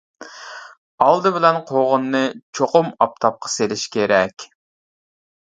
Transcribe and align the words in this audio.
ئالدى 1.07 1.31
بىلەن 1.35 1.59
قوغۇننى 1.71 2.23
چوقۇم 2.61 2.91
ئاپتاپقا 3.07 3.53
سېلىش 3.59 3.87
كېرەك. 3.99 4.49